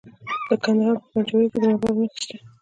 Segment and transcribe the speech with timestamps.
[0.47, 2.35] د کندهار په پنجوايي کې د مرمرو نښې شته.